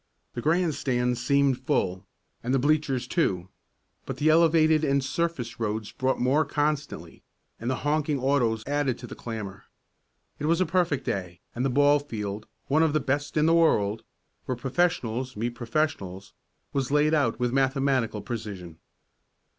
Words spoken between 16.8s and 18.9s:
laid out with mathematical precision.